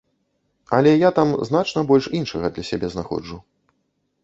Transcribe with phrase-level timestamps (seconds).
[0.77, 3.35] Але я там значна больш іншага для сябе знаходжу.